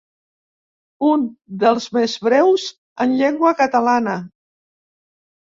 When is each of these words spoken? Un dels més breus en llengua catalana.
Un 1.09 1.25
dels 1.63 1.85
més 1.97 2.15
breus 2.29 2.65
en 3.07 3.15
llengua 3.21 3.53
catalana. 3.61 4.19